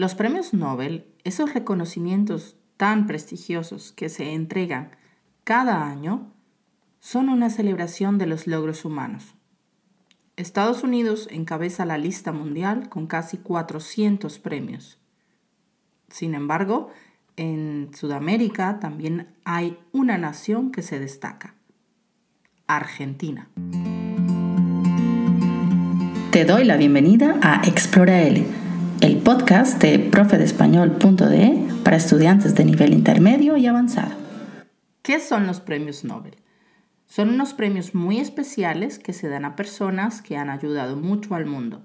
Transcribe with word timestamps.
Los 0.00 0.14
premios 0.14 0.54
Nobel, 0.54 1.04
esos 1.24 1.52
reconocimientos 1.52 2.56
tan 2.78 3.06
prestigiosos 3.06 3.92
que 3.92 4.08
se 4.08 4.32
entregan 4.32 4.92
cada 5.44 5.86
año, 5.86 6.32
son 7.00 7.28
una 7.28 7.50
celebración 7.50 8.16
de 8.16 8.24
los 8.24 8.46
logros 8.46 8.86
humanos. 8.86 9.34
Estados 10.36 10.84
Unidos 10.84 11.28
encabeza 11.30 11.84
la 11.84 11.98
lista 11.98 12.32
mundial 12.32 12.88
con 12.88 13.06
casi 13.06 13.36
400 13.36 14.38
premios. 14.38 14.98
Sin 16.08 16.34
embargo, 16.34 16.88
en 17.36 17.90
Sudamérica 17.92 18.80
también 18.80 19.34
hay 19.44 19.78
una 19.92 20.16
nación 20.16 20.72
que 20.72 20.80
se 20.80 20.98
destaca, 20.98 21.56
Argentina. 22.66 23.50
Te 26.30 26.46
doy 26.46 26.64
la 26.64 26.78
bienvenida 26.78 27.38
a 27.42 27.60
Explora 27.66 28.22
el 29.10 29.18
podcast 29.18 29.82
de 29.82 29.98
profedespañol.de 29.98 31.68
para 31.82 31.96
estudiantes 31.96 32.54
de 32.54 32.64
nivel 32.64 32.92
intermedio 32.92 33.56
y 33.56 33.66
avanzado. 33.66 34.12
¿Qué 35.02 35.18
son 35.18 35.48
los 35.48 35.58
premios 35.58 36.04
Nobel? 36.04 36.36
Son 37.06 37.28
unos 37.28 37.52
premios 37.52 37.92
muy 37.92 38.20
especiales 38.20 39.00
que 39.00 39.12
se 39.12 39.28
dan 39.28 39.44
a 39.44 39.56
personas 39.56 40.22
que 40.22 40.36
han 40.36 40.48
ayudado 40.48 40.96
mucho 40.96 41.34
al 41.34 41.44
mundo, 41.44 41.82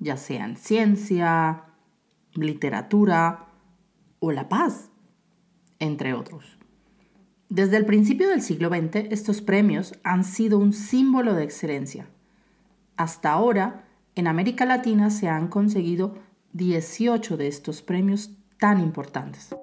ya 0.00 0.16
sea 0.16 0.44
en 0.44 0.56
ciencia, 0.56 1.66
literatura 2.34 3.44
o 4.18 4.32
la 4.32 4.48
paz, 4.48 4.90
entre 5.78 6.14
otros. 6.14 6.58
Desde 7.48 7.76
el 7.76 7.86
principio 7.86 8.28
del 8.28 8.42
siglo 8.42 8.70
XX, 8.70 9.12
estos 9.12 9.40
premios 9.40 9.94
han 10.02 10.24
sido 10.24 10.58
un 10.58 10.72
símbolo 10.72 11.34
de 11.34 11.44
excelencia. 11.44 12.08
Hasta 12.96 13.30
ahora, 13.30 13.84
en 14.16 14.26
América 14.26 14.64
Latina 14.64 15.10
se 15.10 15.28
han 15.28 15.46
conseguido 15.46 16.25
18 16.56 17.36
de 17.36 17.48
estos 17.48 17.82
premios 17.82 18.30
tan 18.58 18.80
importantes. 18.80 19.54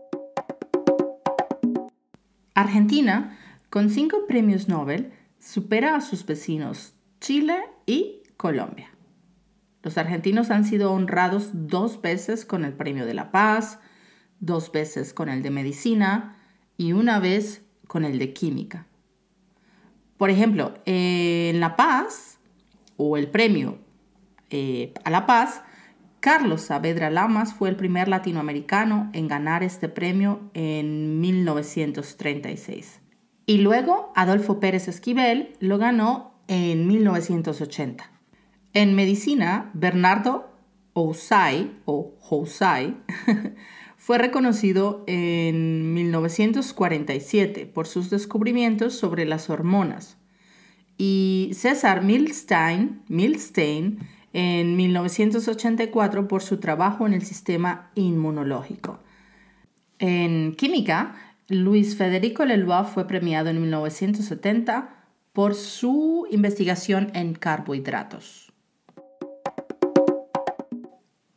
Argentina 2.53 3.37
con 3.73 3.89
cinco 3.89 4.27
premios 4.27 4.67
Nobel, 4.67 5.11
supera 5.39 5.95
a 5.95 6.01
sus 6.01 6.27
vecinos 6.27 6.93
Chile 7.19 7.59
y 7.87 8.21
Colombia. 8.37 8.91
Los 9.81 9.97
argentinos 9.97 10.51
han 10.51 10.63
sido 10.63 10.91
honrados 10.91 11.49
dos 11.53 11.99
veces 12.03 12.45
con 12.45 12.63
el 12.65 12.73
Premio 12.73 13.07
de 13.07 13.15
la 13.15 13.31
Paz, 13.31 13.79
dos 14.39 14.71
veces 14.71 15.11
con 15.11 15.27
el 15.27 15.41
de 15.41 15.49
Medicina 15.49 16.37
y 16.77 16.93
una 16.93 17.19
vez 17.19 17.63
con 17.87 18.05
el 18.05 18.19
de 18.19 18.31
Química. 18.31 18.85
Por 20.17 20.29
ejemplo, 20.29 20.75
en 20.85 21.59
La 21.59 21.75
Paz, 21.75 22.37
o 22.95 23.17
el 23.17 23.27
premio 23.27 23.79
eh, 24.51 24.93
a 25.03 25.09
la 25.09 25.25
paz, 25.25 25.63
Carlos 26.23 26.61
Saavedra 26.61 27.09
Lamas 27.09 27.53
fue 27.53 27.67
el 27.67 27.75
primer 27.75 28.07
latinoamericano 28.07 29.09
en 29.11 29.27
ganar 29.27 29.61
este 29.61 29.89
premio 29.89 30.39
en 30.53 31.19
1936. 31.19 33.01
Y 33.45 33.57
luego 33.57 34.13
Adolfo 34.15 34.61
Pérez 34.61 34.87
Esquivel 34.87 35.57
lo 35.59 35.77
ganó 35.77 36.41
en 36.47 36.87
1980. 36.87 38.09
En 38.71 38.95
medicina, 38.95 39.69
Bernardo 39.73 40.49
Ousay 40.93 41.77
o 41.83 42.13
Housay 42.21 42.95
fue 43.97 44.17
reconocido 44.17 45.03
en 45.07 45.93
1947 45.93 47.65
por 47.65 47.85
sus 47.85 48.09
descubrimientos 48.09 48.97
sobre 48.97 49.25
las 49.25 49.49
hormonas 49.49 50.17
y 50.97 51.51
César 51.53 52.01
Milstein, 52.01 53.01
Milstein 53.09 53.99
en 54.33 54.75
1984 54.75 56.27
por 56.27 56.41
su 56.41 56.57
trabajo 56.57 57.05
en 57.05 57.13
el 57.13 57.21
sistema 57.21 57.91
inmunológico. 57.95 58.99
En 59.99 60.55
química, 60.55 61.15
Luis 61.47 61.95
Federico 61.95 62.43
Leloir 62.43 62.85
fue 62.85 63.07
premiado 63.07 63.49
en 63.49 63.61
1970 63.61 64.89
por 65.33 65.55
su 65.55 66.27
investigación 66.31 67.11
en 67.13 67.33
carbohidratos. 67.33 68.51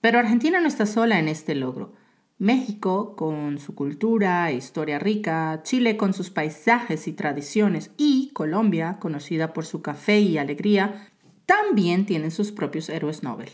Pero 0.00 0.18
Argentina 0.18 0.60
no 0.60 0.68
está 0.68 0.86
sola 0.86 1.18
en 1.18 1.28
este 1.28 1.54
logro. 1.54 1.94
México, 2.38 3.16
con 3.16 3.58
su 3.58 3.74
cultura 3.74 4.50
e 4.50 4.56
historia 4.56 4.98
rica, 4.98 5.60
Chile 5.62 5.96
con 5.96 6.12
sus 6.12 6.30
paisajes 6.30 7.08
y 7.08 7.12
tradiciones 7.12 7.90
y 7.96 8.30
Colombia, 8.34 8.98
conocida 9.00 9.52
por 9.52 9.64
su 9.64 9.80
café 9.80 10.20
y 10.20 10.36
alegría, 10.36 11.08
también 11.46 12.06
tienen 12.06 12.30
sus 12.30 12.52
propios 12.52 12.88
héroes 12.88 13.22
Nobel. 13.22 13.50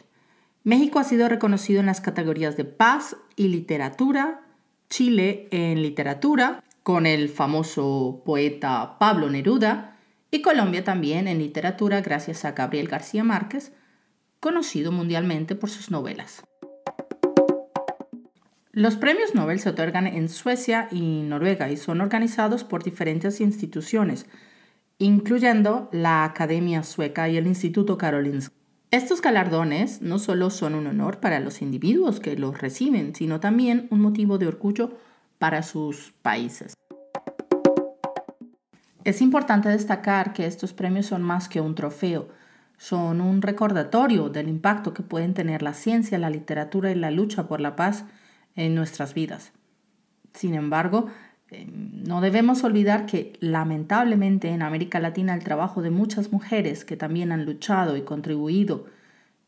México 0.65 0.99
ha 0.99 1.05
sido 1.05 1.29
reconocido 1.29 1.81
en 1.81 1.87
las 1.87 2.01
categorías 2.01 2.57
de 2.57 2.65
paz 2.65 3.17
y 3.37 3.49
literatura, 3.49 4.43
Chile 4.89 5.49
en 5.51 5.83
literatura, 5.83 6.63
con 6.83 7.07
el 7.07 7.29
famoso 7.29 8.23
poeta 8.25 8.99
Pablo 8.99 9.31
Neruda, 9.31 9.99
y 10.31 10.41
Colombia 10.41 10.83
también 10.83 11.29
en 11.29 11.39
literatura 11.39 12.01
gracias 12.01 12.45
a 12.45 12.53
Gabriel 12.53 12.89
García 12.89 13.23
Márquez, 13.23 13.73
conocido 14.41 14.91
mundialmente 14.91 15.55
por 15.55 15.69
sus 15.71 15.91
novelas. 15.91 16.43
Los 18.73 18.97
premios 18.97 19.35
Nobel 19.35 19.61
se 19.61 19.69
otorgan 19.69 20.07
en 20.07 20.31
Suecia 20.31 20.89
y 20.91 21.21
Noruega 21.23 21.71
y 21.71 21.77
son 21.77 22.01
organizados 22.01 22.65
por 22.65 22.83
diferentes 22.83 23.43
instituciones, 23.43 24.27
incluyendo 25.03 25.89
la 25.91 26.23
Academia 26.23 26.85
Sueca 26.85 27.29
y 27.29 27.37
el 27.37 27.49
Instituto 27.49 27.99
Karolinska. 27.99 28.55
Estos 28.93 29.21
galardones 29.21 30.01
no 30.01 30.21
solo 30.21 30.49
son 30.49 30.77
un 30.77 30.87
honor 30.87 31.19
para 31.19 31.41
los 31.41 31.61
individuos 31.61 32.21
que 32.21 32.37
los 32.37 32.61
reciben, 32.61 33.13
sino 33.17 33.41
también 33.41 33.89
un 33.91 34.01
motivo 34.01 34.39
de 34.39 34.47
orgullo 34.47 34.97
para 35.39 35.65
sus 35.65 36.13
países. 36.23 36.75
Es 39.03 39.21
importante 39.21 39.69
destacar 39.71 40.33
que 40.33 40.47
estos 40.47 40.73
premios 40.73 41.07
son 41.07 41.23
más 41.23 41.49
que 41.49 41.61
un 41.61 41.75
trofeo, 41.75 42.29
son 42.77 43.21
un 43.21 43.43
recordatorio 43.43 44.29
del 44.29 44.49
impacto 44.49 44.95
que 44.95 45.03
pueden 45.03 45.35
tener 45.35 45.63
la 45.63 45.75
ciencia, 45.75 46.17
la 46.17 46.31
literatura 46.31 46.93
y 46.93 46.95
la 46.95 47.11
lucha 47.11 47.49
por 47.49 47.61
la 47.61 47.75
paz 47.75 48.05
en 48.55 48.77
nuestras 48.77 49.15
vidas. 49.15 49.53
Sin 50.33 50.55
embargo, 50.55 51.09
no 52.05 52.21
debemos 52.21 52.65
olvidar 52.65 53.07
que 53.07 53.35
lamentablemente 53.41 54.49
en 54.49 54.63
América 54.63 55.01
Latina 55.01 55.35
el 55.35 55.45
trabajo 55.45 55.83
de 55.83 55.91
muchas 55.91 56.33
mujeres 56.33 56.85
que 56.85 56.97
también 56.97 57.33
han 57.33 57.45
luchado 57.45 57.97
y 57.97 58.03
contribuido 58.03 58.87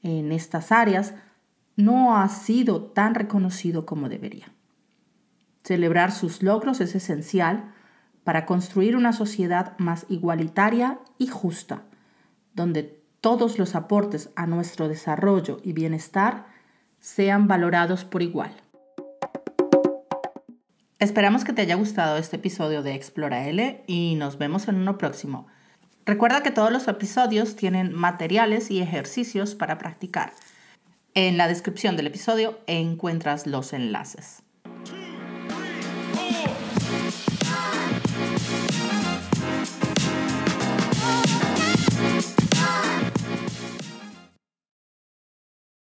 en 0.03 0.33
estas 0.33 0.71
áreas 0.73 1.15
no 1.77 2.17
ha 2.17 2.29
sido 2.29 2.83
tan 2.83 3.15
reconocido 3.15 3.87
como 3.87 4.09
debería. 4.09 4.53
Celebrar 5.65 6.13
sus 6.13 6.43
logros 6.43 6.81
es 6.81 6.95
esencial 6.95 7.73
para 8.23 8.47
construir 8.47 8.97
una 8.97 9.13
sociedad 9.13 9.77
más 9.79 10.07
igualitaria 10.09 10.99
y 11.19 11.27
justa, 11.27 11.83
donde 12.55 13.03
todos 13.21 13.59
los 13.59 13.75
aportes 13.75 14.31
a 14.37 14.47
nuestro 14.47 14.89
desarrollo 14.89 15.59
y 15.63 15.73
bienestar 15.73 16.47
sean 17.01 17.49
valorados 17.49 18.05
por 18.05 18.23
igual. 18.23 18.64
Esperamos 21.01 21.45
que 21.45 21.53
te 21.53 21.63
haya 21.63 21.75
gustado 21.75 22.17
este 22.19 22.37
episodio 22.37 22.83
de 22.83 22.95
Explora 22.95 23.49
L 23.49 23.83
y 23.89 24.15
nos 24.15 24.39
vemos 24.39 24.69
en 24.69 24.77
uno 24.77 24.97
próximo. 24.97 25.49
Recuerda 26.07 26.43
que 26.43 26.53
todos 26.53 26.71
los 26.71 26.87
episodios 26.87 27.57
tienen 27.57 27.93
materiales 27.93 28.71
y 28.71 28.81
ejercicios 28.81 29.57
para 29.57 29.77
practicar. 29.77 30.33
En 31.15 31.37
la 31.37 31.49
descripción 31.49 31.97
del 31.97 32.07
episodio 32.07 32.61
encuentras 32.69 33.47
los 33.49 33.73
enlaces. 33.73 34.43